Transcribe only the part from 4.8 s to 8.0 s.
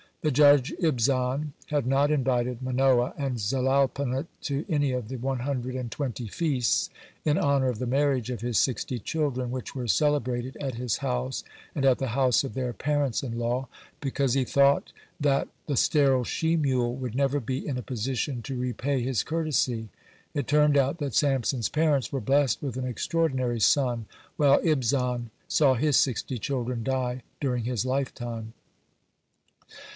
of the one hundred and twenty feasts in honor of the